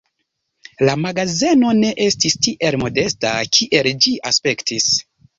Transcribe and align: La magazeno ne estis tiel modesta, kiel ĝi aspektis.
La 0.87 0.93
magazeno 1.01 1.73
ne 1.81 1.91
estis 2.05 2.35
tiel 2.47 2.77
modesta, 2.83 3.33
kiel 3.57 3.91
ĝi 4.07 4.15
aspektis. 4.31 4.89